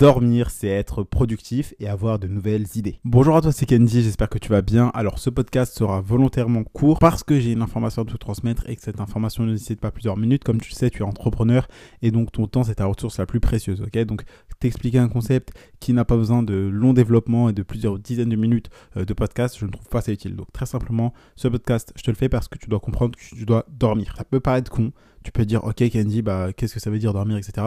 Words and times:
Dormir, 0.00 0.48
c'est 0.48 0.66
être 0.66 1.02
productif 1.02 1.74
et 1.78 1.86
avoir 1.86 2.18
de 2.18 2.26
nouvelles 2.26 2.64
idées. 2.74 2.98
Bonjour 3.04 3.36
à 3.36 3.42
toi, 3.42 3.52
c'est 3.52 3.66
Kenji, 3.66 4.02
j'espère 4.02 4.30
que 4.30 4.38
tu 4.38 4.48
vas 4.48 4.62
bien. 4.62 4.90
Alors 4.94 5.18
ce 5.18 5.28
podcast 5.28 5.76
sera 5.76 6.00
volontairement 6.00 6.64
court 6.64 6.98
parce 6.98 7.22
que 7.22 7.38
j'ai 7.38 7.52
une 7.52 7.60
information 7.60 8.00
à 8.00 8.04
te 8.06 8.16
transmettre 8.16 8.66
et 8.66 8.76
que 8.76 8.80
cette 8.80 8.98
information 8.98 9.44
ne 9.44 9.52
nécessite 9.52 9.78
pas 9.78 9.90
plusieurs 9.90 10.16
minutes. 10.16 10.42
Comme 10.42 10.58
tu 10.58 10.70
le 10.70 10.74
sais, 10.74 10.88
tu 10.88 11.00
es 11.00 11.04
entrepreneur 11.04 11.68
et 12.00 12.12
donc 12.12 12.32
ton 12.32 12.46
temps 12.46 12.64
c'est 12.64 12.76
ta 12.76 12.86
ressource 12.86 13.18
la 13.18 13.26
plus 13.26 13.40
précieuse. 13.40 13.82
Ok, 13.82 13.98
donc 14.06 14.22
t'expliquer 14.58 15.00
un 15.00 15.08
concept 15.08 15.52
qui 15.80 15.92
n'a 15.92 16.06
pas 16.06 16.16
besoin 16.16 16.42
de 16.42 16.54
long 16.54 16.94
développement 16.94 17.50
et 17.50 17.52
de 17.52 17.62
plusieurs 17.62 17.98
dizaines 17.98 18.30
de 18.30 18.36
minutes 18.36 18.70
euh, 18.96 19.04
de 19.04 19.12
podcast, 19.12 19.58
je 19.58 19.66
ne 19.66 19.70
trouve 19.70 19.88
pas 19.88 20.00
ça 20.00 20.12
utile. 20.12 20.34
Donc 20.34 20.50
très 20.50 20.64
simplement, 20.64 21.12
ce 21.36 21.46
podcast, 21.46 21.92
je 21.94 22.02
te 22.02 22.10
le 22.10 22.16
fais 22.16 22.30
parce 22.30 22.48
que 22.48 22.56
tu 22.56 22.70
dois 22.70 22.80
comprendre 22.80 23.18
que 23.18 23.36
tu 23.36 23.44
dois 23.44 23.66
dormir. 23.68 24.14
Ça 24.16 24.24
peut 24.24 24.40
paraître 24.40 24.70
con, 24.70 24.92
tu 25.22 25.32
peux 25.32 25.44
dire, 25.44 25.64
ok 25.64 25.82
Candy, 25.90 26.22
bah, 26.22 26.52
qu'est-ce 26.54 26.74
que 26.74 26.80
ça 26.80 26.90
veut 26.90 26.98
dire 26.98 27.12
dormir, 27.12 27.36
etc. 27.36 27.66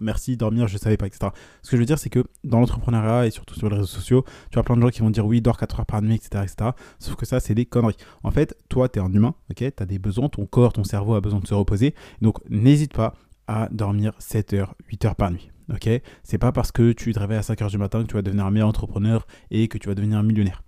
Merci, 0.00 0.36
dormir, 0.36 0.68
je 0.68 0.78
savais 0.78 0.96
pas, 0.96 1.06
etc. 1.06 1.30
Ce 1.62 1.71
que 1.72 1.76
je 1.76 1.82
veux 1.82 1.86
dire, 1.86 1.98
c'est 1.98 2.10
que 2.10 2.24
dans 2.44 2.60
l'entrepreneuriat 2.60 3.26
et 3.26 3.30
surtout 3.30 3.54
sur 3.54 3.68
les 3.68 3.76
réseaux 3.76 3.86
sociaux, 3.86 4.24
tu 4.50 4.58
as 4.58 4.62
plein 4.62 4.76
de 4.76 4.82
gens 4.82 4.90
qui 4.90 5.00
vont 5.00 5.10
dire, 5.10 5.26
oui, 5.26 5.40
dors 5.40 5.58
4 5.58 5.80
heures 5.80 5.86
par 5.86 6.02
nuit, 6.02 6.14
etc. 6.14 6.44
etc. 6.44 6.70
Sauf 6.98 7.16
que 7.16 7.26
ça, 7.26 7.40
c'est 7.40 7.54
des 7.54 7.66
conneries. 7.66 7.96
En 8.22 8.30
fait, 8.30 8.56
toi, 8.68 8.88
tu 8.88 8.98
es 8.98 9.02
un 9.02 9.12
humain, 9.12 9.34
ok 9.50 9.56
Tu 9.56 9.82
as 9.82 9.86
des 9.86 9.98
besoins, 9.98 10.28
ton 10.28 10.46
corps, 10.46 10.72
ton 10.72 10.84
cerveau 10.84 11.14
a 11.14 11.20
besoin 11.20 11.40
de 11.40 11.46
se 11.46 11.54
reposer. 11.54 11.94
Donc, 12.20 12.36
n'hésite 12.48 12.92
pas 12.92 13.14
à 13.48 13.68
dormir 13.72 14.12
7 14.18 14.52
heures, 14.54 14.74
8 14.88 15.04
heures 15.06 15.16
par 15.16 15.30
nuit. 15.30 15.50
Ok 15.72 15.88
C'est 16.22 16.38
pas 16.38 16.52
parce 16.52 16.72
que 16.72 16.92
tu 16.92 17.12
te 17.12 17.18
réveilles 17.18 17.38
à 17.38 17.42
5 17.42 17.62
heures 17.62 17.70
du 17.70 17.78
matin 17.78 18.02
que 18.02 18.08
tu 18.08 18.14
vas 18.14 18.22
devenir 18.22 18.46
un 18.46 18.50
meilleur 18.50 18.68
entrepreneur 18.68 19.26
et 19.50 19.68
que 19.68 19.78
tu 19.78 19.88
vas 19.88 19.94
devenir 19.94 20.18
un 20.18 20.22
millionnaire 20.22 20.62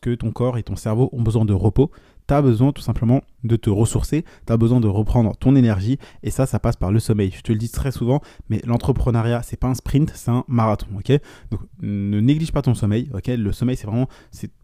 que 0.00 0.14
ton 0.14 0.32
corps 0.32 0.58
et 0.58 0.62
ton 0.62 0.76
cerveau 0.76 1.10
ont 1.12 1.22
besoin 1.22 1.44
de 1.44 1.52
repos. 1.52 1.90
Tu 2.26 2.34
as 2.34 2.42
besoin 2.42 2.72
tout 2.72 2.82
simplement 2.82 3.22
de 3.44 3.56
te 3.56 3.70
ressourcer, 3.70 4.24
tu 4.46 4.52
as 4.52 4.56
besoin 4.56 4.80
de 4.80 4.86
reprendre 4.86 5.36
ton 5.36 5.56
énergie 5.56 5.98
et 6.22 6.30
ça, 6.30 6.46
ça 6.46 6.58
passe 6.58 6.76
par 6.76 6.92
le 6.92 7.00
sommeil. 7.00 7.32
Je 7.34 7.40
te 7.40 7.52
le 7.52 7.58
dis 7.58 7.70
très 7.70 7.90
souvent, 7.90 8.20
mais 8.48 8.60
l'entrepreneuriat, 8.64 9.42
c'est 9.42 9.56
pas 9.56 9.68
un 9.68 9.74
sprint, 9.74 10.12
c'est 10.14 10.30
un 10.30 10.44
marathon, 10.46 10.86
ok? 10.96 11.12
Donc 11.50 11.60
ne 11.80 12.20
néglige 12.20 12.52
pas 12.52 12.62
ton 12.62 12.74
sommeil, 12.74 13.10
ok? 13.14 13.28
Le 13.28 13.52
sommeil, 13.52 13.76
c'est 13.76 13.86
vraiment, 13.86 14.08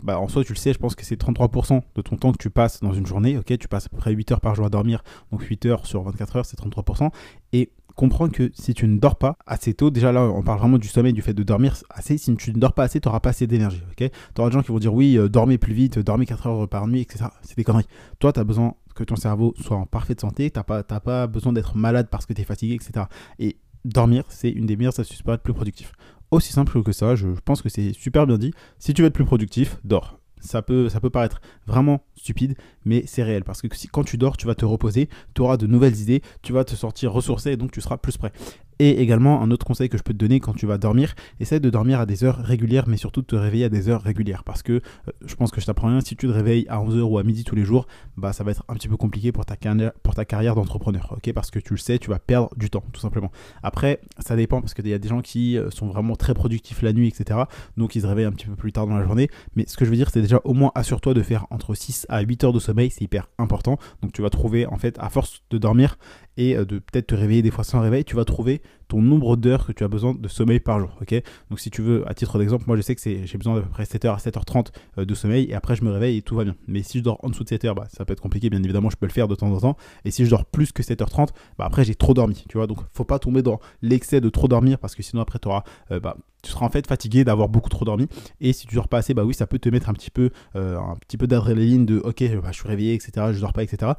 bah, 0.03 0.21
en 0.21 0.29
soi, 0.29 0.45
tu 0.45 0.53
le 0.53 0.59
sais, 0.59 0.73
je 0.73 0.79
pense 0.79 0.95
que 0.95 1.05
c'est 1.05 1.21
33% 1.21 1.83
de 1.95 2.03
ton 2.03 2.17
temps 2.17 2.33
que 2.33 2.39
tu 2.39 2.51
passes 2.51 2.81
dans 2.81 2.93
une 2.93 3.07
journée, 3.07 3.39
ok? 3.39 3.59
Tu 3.59 3.69
passes 3.69 3.87
à 3.87 3.89
peu 3.89 3.97
près 3.97 4.13
8 4.13 4.33
heures 4.33 4.41
par 4.41 4.55
jour 4.55 4.67
à 4.67 4.71
dormir, 4.71 5.03
donc 5.33 5.43
8 5.43 5.67
heures 5.67 5.87
sur 5.87 6.03
24 6.03 6.37
heures, 6.37 6.47
c'est 6.47 6.59
33%. 6.59 7.11
Et 7.53 7.73
comprends 7.97 8.29
que 8.29 8.51
si 8.55 8.75
tu 8.75 8.87
ne 8.87 8.99
dors 8.99 9.17
pas 9.17 9.37
assez 9.47 9.75
tôt, 9.75 9.91
déjà 9.91 10.13
là, 10.13 10.23
on 10.23 10.43
parle 10.43 10.59
vraiment 10.59 10.79
du 10.79 10.87
sommeil, 10.87 11.13
du 11.13 11.23
fait 11.23 11.35
de 11.35 11.43
dormir 11.43 11.77
assez. 11.91 12.19
Si 12.19 12.35
tu 12.37 12.53
ne 12.53 12.59
dors 12.59 12.73
pas 12.73 12.85
assez, 12.85 13.01
tu 13.01 13.09
n'auras 13.09 13.21
pas 13.21 13.31
assez 13.31 13.47
d'énergie. 13.47 13.83
ok? 13.91 14.09
Tu 14.09 14.41
auras 14.41 14.51
des 14.51 14.55
gens 14.55 14.63
qui 14.63 14.69
vont 14.69 14.79
dire 14.79 14.95
oui, 14.95 15.19
euh, 15.19 15.29
dormez 15.29 15.59
plus 15.59 15.75
vite, 15.75 15.99
dormez 15.99 16.27
4 16.27 16.47
heures 16.47 16.69
par 16.69 16.87
nuit, 16.87 17.01
etc. 17.01 17.27
C'est 17.43 17.57
des 17.57 17.65
conneries. 17.65 17.89
Toi, 18.19 18.33
tu 18.33 18.41
as 18.41 18.45
besoin 18.45 18.75
que 18.95 19.05
ton 19.05 19.17
cerveau 19.17 19.55
soit 19.61 19.77
en 19.77 19.87
parfaite 19.87 20.21
santé, 20.21 20.51
tu 20.51 20.59
n'as 20.59 21.01
pas, 21.01 21.27
besoin 21.27 21.53
d'être 21.53 21.77
malade 21.77 22.09
parce 22.11 22.27
que 22.27 22.33
tu 22.33 22.43
es 22.43 22.45
fatigué, 22.45 22.75
etc. 22.75 23.07
Et 23.39 23.57
dormir, 23.85 24.25
c'est 24.29 24.51
une 24.51 24.67
des 24.67 24.77
meilleures 24.77 24.99
astuces 24.99 25.23
pour 25.23 25.35
être 25.35 25.43
plus 25.43 25.55
productif. 25.55 25.93
Aussi 26.31 26.53
simple 26.53 26.83
que 26.83 26.93
ça, 26.93 27.15
je 27.15 27.29
pense 27.45 27.63
que 27.63 27.69
c'est 27.69 27.93
super 27.93 28.27
bien 28.27 28.39
dit. 28.39 28.53
Si 28.79 28.95
tu 28.95 29.03
veux 29.03 29.09
être 29.09 29.15
plus 29.15 29.25
productif, 29.25 29.79
dors 29.85 30.19
ça 30.41 30.63
peut, 30.63 30.89
ça 30.89 31.01
paraître 31.01 31.41
vraiment 31.67 32.05
stupide, 32.17 32.57
mais 32.85 33.05
c'est 33.07 33.23
réel. 33.23 33.45
Parce 33.45 33.63
que 33.63 33.69
si, 33.75 33.89
quand 33.89 34.05
tu 34.05 34.17
dors, 34.17 34.37
tu 34.37 34.47
vas 34.47 34.55
te 34.55 34.65
reposer, 34.65 35.09
tu 35.35 35.43
auras 35.43 35.57
de 35.57 35.67
nouvelles 35.67 36.01
idées, 36.01 36.23
tu 36.43 36.53
vas 36.53 36.65
te 36.65 36.75
sortir 36.75 37.13
ressourcé 37.13 37.53
et 37.53 37.57
donc 37.57 37.73
tu 37.73 37.81
seras 37.81 37.97
plus 37.97 38.17
prêt. 38.17 38.33
Et 38.79 39.01
également, 39.01 39.43
un 39.43 39.51
autre 39.51 39.65
conseil 39.65 39.89
que 39.89 39.97
je 39.97 40.03
peux 40.03 40.13
te 40.13 40.19
donner 40.19 40.41
quand 40.41 40.53
tu 40.53 40.67
vas 40.67 40.77
dormir, 40.77 41.15
essaie 41.41 41.61
de 41.61 41.71
dormir 41.71 42.01
à 42.01 42.07
des 42.07 42.25
heures 42.25 42.39
régulières, 42.39 42.85
mais 42.87 42.97
surtout 42.97 43.23
de 43.23 43.27
te 43.27 43.37
réveiller 43.37 43.65
à 43.65 43.69
des 43.69 43.89
heures 43.89 44.03
régulières. 44.03 44.45
Parce 44.45 44.63
que 44.63 44.73
euh, 44.73 44.81
je 45.25 45.35
pense 45.35 45.51
que 45.51 45.61
je 45.61 45.67
t'apprends 45.67 45.89
rien, 45.89 46.01
si 46.01 46.17
tu 46.17 46.27
te 46.27 46.33
réveilles 46.33 46.67
à 46.69 46.79
11h 46.79 47.01
ou 47.01 47.19
à 47.19 47.23
midi 47.23 47.45
tous 47.45 47.55
les 47.55 47.65
jours, 47.65 47.87
bah 48.17 48.33
ça 48.33 48.45
va 48.45 48.51
être 48.51 48.65
un 48.69 48.75
petit 48.75 48.89
peu 48.89 48.97
compliqué 48.97 49.33
pour 49.33 49.47
ta, 49.47 49.57
carrière, 49.57 50.55
d'entrepreneur. 50.55 51.17
parce 51.35 51.51
que 51.51 51.59
tu 51.59 51.73
le 51.73 51.79
sais, 51.79 51.99
tu 51.99 52.11
vas 52.11 52.19
perdre 52.19 52.51
du 52.57 52.69
temps, 52.69 52.85
tout 52.93 53.01
simplement. 53.01 53.31
Après, 53.63 54.01
ça 54.19 54.37
dépend 54.37 54.61
parce 54.61 54.75
qu'il 54.75 54.87
y 54.89 54.93
a 54.93 54.99
des 54.99 55.09
gens 55.09 55.23
qui 55.23 55.57
euh, 55.57 55.71
sont 55.71 55.87
vraiment 55.87 56.17
très 56.17 56.35
productifs 56.35 56.83
la 56.83 56.93
nuit, 56.93 57.09
etc. 57.09 57.41
Donc 57.77 57.97
ils 57.97 58.03
se 58.03 58.07
réveillent 58.07 58.27
un 58.27 58.33
petit 58.33 58.47
peu 58.47 58.57
plus 58.57 58.73
tard 58.73 58.87
dans 58.87 58.97
la 58.99 59.05
journée. 59.05 59.31
Mais 59.55 59.65
ce 59.67 59.77
que 59.77 59.85
je 59.85 59.91
veux 59.91 59.97
dire, 59.97 60.11
c'est 60.11 60.23
déjà 60.23 60.41
au 60.45 60.53
moins 60.53 60.73
assure-toi 60.75 61.15
de 61.15 61.23
faire 61.23 61.47
entre 61.51 61.75
6 61.75 62.07
à 62.09 62.21
8 62.21 62.45
heures 62.45 62.53
de 62.53 62.61
sommeil, 62.61 62.91
c'est 62.91 63.03
hyper 63.03 63.29
important. 63.39 63.79
Donc 64.03 64.13
tu 64.13 64.21
vas 64.21 64.31
trouver, 64.31 64.67
en 64.67 64.77
fait, 64.77 64.97
à 64.99 65.09
force 65.09 65.43
de 65.51 65.59
dormir, 65.59 65.97
et 66.37 66.57
euh, 66.57 66.65
de 66.65 66.79
peut-être 66.79 67.09
te 67.09 67.15
réveiller 67.15 67.43
des 67.43 67.51
fois 67.51 67.65
sans 67.65 67.81
réveil, 67.81 68.05
tu 68.05 68.17
vas 68.17 68.25
trouver 68.25 68.63
ton 68.89 69.03
nombre 69.03 69.37
d'heures 69.37 69.67
que 69.67 69.73
tu 69.73 69.85
as 69.85 69.89
besoin 69.89 70.15
de 70.15 70.29
sommeil 70.29 70.61
par 70.61 70.79
jour. 70.79 70.97
ok? 71.01 71.15
Donc 71.51 71.61
si 71.61 71.71
tu 71.71 71.83
veux, 71.83 72.09
à 72.09 72.15
titre 72.15 72.39
d'exemple, 72.39 72.65
moi 72.67 72.77
je 72.77 72.83
sais 72.83 72.95
que 72.95 73.01
j'ai 73.03 73.39
besoin 73.39 73.57
d'à 73.57 73.63
peu 73.63 73.69
près 73.69 73.85
7h 73.85 74.15
à 74.15 74.17
7h30 74.17 74.69
euh, 74.99 75.05
de 75.05 75.15
sommeil 75.15 75.47
et 75.51 75.55
après 75.55 75.77
je 75.77 75.85
me 75.85 75.91
réveille 75.91 76.19
et 76.19 76.23
tout 76.23 76.37
va 76.37 76.45
bien. 76.45 76.55
Mais 76.67 76.83
si 76.83 76.99
je 76.99 77.05
dors 77.05 77.23
en 77.25 77.29
dessous 77.29 77.45
de 77.45 77.49
7h, 77.49 77.75
bah, 77.75 77.87
ça 77.89 78.05
peut 78.05 78.13
être 78.13 78.21
compliqué, 78.21 78.51
bien 78.51 78.63
évidemment, 78.63 78.91
je 78.91 78.97
peux 78.97 79.07
le 79.07 79.13
faire 79.13 79.29
de 79.29 79.35
temps 79.35 79.51
en 79.51 79.59
temps. 79.59 79.77
Et 80.05 80.11
si 80.11 80.25
je 80.25 80.31
dors 80.31 80.45
plus 80.45 80.73
que 80.73 80.83
7h30, 80.83 81.29
bah, 81.59 81.65
après 81.67 81.85
j'ai 81.85 81.95
trop 81.95 82.15
dormi. 82.15 82.45
Tu 82.49 82.59
vois, 82.59 82.67
donc 82.67 82.79
faut 82.93 83.05
pas 83.05 83.19
tomber 83.19 83.43
dans 83.43 83.59
l'excès 83.83 84.21
de 84.21 84.29
trop 84.29 84.49
dormir 84.49 84.79
parce 84.79 84.95
que 84.95 85.03
sinon 85.03 85.23
après 85.23 85.41
auras, 85.47 85.65
euh, 85.91 86.01
bah, 86.01 86.17
tu 86.43 86.53
seras 86.53 86.67
en 86.67 86.71
fait 86.71 86.87
fatigué 86.87 87.25
d'avoir 87.25 87.49
beaucoup 87.49 87.71
trop 87.71 87.85
dormi. 87.85 88.07
Et 88.41 88.53
si 88.53 88.67
tu 88.67 88.77
dors 88.77 88.89
pas 88.89 88.99
assez, 88.99 89.15
bah 89.15 89.25
oui, 89.25 89.35
ça 89.35 89.49
peut 89.49 89.59
te 89.59 89.69
mettre 89.69 89.89
un 89.89 89.95
petit 89.95 90.13
peu, 90.13 90.31
un 90.55 90.95
petit 91.01 91.17
peu 91.17 91.27
d'adrénaline 91.27 91.87
de 91.87 91.99
ok, 91.99 92.23
bah, 92.41 92.51
je 92.53 92.59
suis 92.59 92.69
réveillé, 92.69 92.95
etc. 92.95 93.33
Je 93.33 93.41
dors 93.41 93.53
pas, 93.53 93.65
etc 93.65 93.93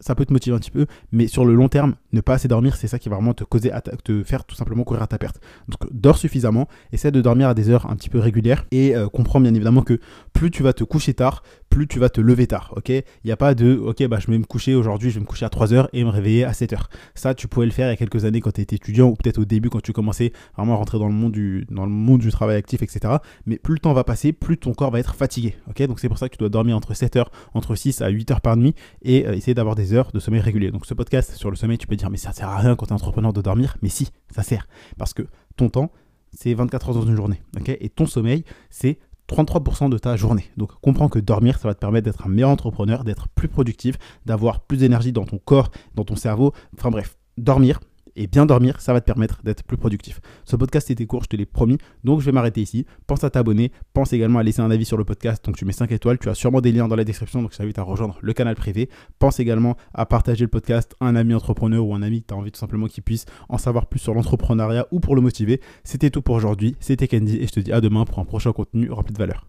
ça 0.00 0.14
peut 0.14 0.24
te 0.24 0.32
motiver 0.32 0.54
un 0.54 0.58
petit 0.58 0.70
peu, 0.70 0.86
mais 1.12 1.26
sur 1.26 1.44
le 1.44 1.54
long 1.54 1.68
terme, 1.68 1.94
ne 2.12 2.20
pas 2.20 2.34
assez 2.34 2.48
dormir, 2.48 2.76
c'est 2.76 2.88
ça 2.88 2.98
qui 2.98 3.08
va 3.08 3.16
vraiment 3.16 3.34
te 3.34 3.44
causer, 3.44 3.70
te 4.04 4.22
faire 4.22 4.44
tout 4.44 4.54
simplement 4.54 4.84
courir 4.84 5.02
à 5.02 5.06
ta 5.06 5.18
perte. 5.18 5.40
Donc 5.68 5.90
dors 5.92 6.18
suffisamment, 6.18 6.68
essaie 6.92 7.10
de 7.10 7.20
dormir 7.20 7.48
à 7.48 7.54
des 7.54 7.70
heures 7.70 7.90
un 7.90 7.96
petit 7.96 8.10
peu 8.10 8.18
régulières 8.18 8.66
et 8.70 8.96
euh, 8.96 9.08
comprends 9.08 9.40
bien 9.40 9.54
évidemment 9.54 9.82
que 9.82 10.00
plus 10.32 10.50
tu 10.50 10.62
vas 10.62 10.72
te 10.72 10.84
coucher 10.84 11.14
tard, 11.14 11.42
plus 11.74 11.88
tu 11.88 11.98
vas 11.98 12.08
te 12.08 12.20
lever 12.20 12.46
tard, 12.46 12.72
ok? 12.76 12.88
Il 12.88 13.02
n'y 13.24 13.32
a 13.32 13.36
pas 13.36 13.56
de, 13.56 13.76
ok, 13.76 14.06
bah 14.06 14.20
je 14.20 14.30
vais 14.30 14.38
me 14.38 14.44
coucher 14.44 14.76
aujourd'hui, 14.76 15.10
je 15.10 15.16
vais 15.16 15.22
me 15.22 15.26
coucher 15.26 15.44
à 15.44 15.48
3 15.48 15.72
heures 15.72 15.88
et 15.92 16.04
me 16.04 16.08
réveiller 16.08 16.44
à 16.44 16.52
7 16.52 16.72
heures. 16.72 16.88
Ça, 17.16 17.34
tu 17.34 17.48
pouvais 17.48 17.66
le 17.66 17.72
faire 17.72 17.88
il 17.88 17.90
y 17.90 17.92
a 17.92 17.96
quelques 17.96 18.24
années 18.24 18.40
quand 18.40 18.52
tu 18.52 18.60
étais 18.60 18.76
étudiant 18.76 19.08
ou 19.08 19.16
peut-être 19.16 19.38
au 19.38 19.44
début 19.44 19.70
quand 19.70 19.82
tu 19.82 19.92
commençais 19.92 20.32
vraiment 20.56 20.74
à 20.74 20.76
rentrer 20.76 21.00
dans 21.00 21.08
le 21.08 21.12
monde 21.12 21.32
du, 21.32 22.30
travail 22.30 22.56
actif, 22.56 22.80
etc. 22.84 23.14
Mais 23.46 23.58
plus 23.58 23.74
le 23.74 23.80
temps 23.80 23.92
va 23.92 24.04
passer, 24.04 24.32
plus 24.32 24.56
ton 24.56 24.72
corps 24.72 24.92
va 24.92 25.00
être 25.00 25.16
fatigué, 25.16 25.56
ok? 25.68 25.82
Donc 25.88 25.98
c'est 25.98 26.08
pour 26.08 26.18
ça 26.18 26.28
que 26.28 26.36
tu 26.36 26.38
dois 26.38 26.48
dormir 26.48 26.76
entre 26.76 26.94
7 26.94 27.16
heures, 27.16 27.32
entre 27.54 27.74
6 27.74 28.02
à 28.02 28.08
8 28.08 28.30
heures 28.30 28.40
par 28.40 28.56
nuit 28.56 28.76
et 29.02 29.26
euh, 29.26 29.34
essayer 29.34 29.54
d'avoir 29.54 29.74
des 29.74 29.94
heures 29.94 30.12
de 30.12 30.20
sommeil 30.20 30.42
régulier. 30.42 30.70
Donc 30.70 30.86
ce 30.86 30.94
podcast 30.94 31.32
sur 31.32 31.50
le 31.50 31.56
sommeil, 31.56 31.78
tu 31.78 31.88
peux 31.88 31.96
dire 31.96 32.08
mais 32.08 32.18
ça 32.18 32.32
sert 32.32 32.48
à 32.48 32.58
rien 32.58 32.76
quand 32.76 32.86
tu 32.86 32.92
es 32.92 32.94
entrepreneur 32.94 33.32
de 33.32 33.42
dormir, 33.42 33.78
mais 33.82 33.88
si, 33.88 34.10
ça 34.32 34.44
sert 34.44 34.68
parce 34.96 35.12
que 35.12 35.22
ton 35.56 35.70
temps 35.70 35.90
c'est 36.36 36.54
24 36.54 36.88
heures 36.88 36.94
dans 36.94 37.06
une 37.06 37.16
journée, 37.16 37.42
Et 37.66 37.88
ton 37.88 38.06
sommeil 38.06 38.44
c'est 38.70 38.98
33% 39.28 39.88
de 39.90 39.98
ta 39.98 40.16
journée. 40.16 40.50
Donc 40.56 40.72
comprends 40.80 41.08
que 41.08 41.18
dormir, 41.18 41.58
ça 41.58 41.68
va 41.68 41.74
te 41.74 41.80
permettre 41.80 42.04
d'être 42.04 42.26
un 42.26 42.30
meilleur 42.30 42.50
entrepreneur, 42.50 43.04
d'être 43.04 43.28
plus 43.28 43.48
productif, 43.48 43.96
d'avoir 44.26 44.60
plus 44.60 44.78
d'énergie 44.78 45.12
dans 45.12 45.24
ton 45.24 45.38
corps, 45.38 45.70
dans 45.94 46.04
ton 46.04 46.16
cerveau. 46.16 46.52
Enfin 46.76 46.90
bref, 46.90 47.16
dormir, 47.38 47.80
et 48.16 48.26
bien 48.26 48.46
dormir, 48.46 48.80
ça 48.80 48.92
va 48.92 49.00
te 49.00 49.06
permettre 49.06 49.42
d'être 49.42 49.64
plus 49.64 49.76
productif. 49.76 50.20
Ce 50.44 50.56
podcast 50.56 50.90
était 50.90 51.06
court, 51.06 51.22
je 51.24 51.28
te 51.28 51.36
l'ai 51.36 51.46
promis, 51.46 51.78
donc 52.04 52.20
je 52.20 52.26
vais 52.26 52.32
m'arrêter 52.32 52.60
ici. 52.60 52.86
Pense 53.06 53.24
à 53.24 53.30
t'abonner, 53.30 53.72
pense 53.92 54.12
également 54.12 54.38
à 54.38 54.42
laisser 54.42 54.60
un 54.60 54.70
avis 54.70 54.84
sur 54.84 54.96
le 54.96 55.04
podcast, 55.04 55.44
donc 55.44 55.56
tu 55.56 55.64
mets 55.64 55.72
5 55.72 55.90
étoiles, 55.92 56.18
tu 56.18 56.28
as 56.28 56.34
sûrement 56.34 56.60
des 56.60 56.72
liens 56.72 56.88
dans 56.88 56.96
la 56.96 57.04
description, 57.04 57.42
donc 57.42 57.52
je 57.52 57.58
t'invite 57.58 57.78
à 57.78 57.82
rejoindre 57.82 58.18
le 58.20 58.32
canal 58.32 58.54
privé. 58.54 58.88
Pense 59.18 59.40
également 59.40 59.76
à 59.92 60.06
partager 60.06 60.44
le 60.44 60.50
podcast 60.50 60.94
à 61.00 61.06
un 61.06 61.16
ami 61.16 61.34
entrepreneur 61.34 61.84
ou 61.84 61.94
un 61.94 62.02
ami 62.02 62.22
que 62.22 62.28
tu 62.28 62.34
envie 62.34 62.52
tout 62.52 62.60
simplement 62.60 62.86
qu'il 62.86 63.02
puisse 63.02 63.24
en 63.48 63.58
savoir 63.58 63.86
plus 63.86 63.98
sur 63.98 64.14
l'entrepreneuriat 64.14 64.86
ou 64.90 65.00
pour 65.00 65.16
le 65.16 65.20
motiver. 65.20 65.60
C'était 65.82 66.10
tout 66.10 66.22
pour 66.22 66.36
aujourd'hui, 66.36 66.76
c'était 66.80 67.08
Candy 67.08 67.36
et 67.36 67.46
je 67.46 67.52
te 67.52 67.60
dis 67.60 67.72
à 67.72 67.80
demain 67.80 68.04
pour 68.04 68.18
un 68.18 68.24
prochain 68.24 68.52
contenu 68.52 68.90
rempli 68.90 69.12
de 69.12 69.18
valeur. 69.18 69.42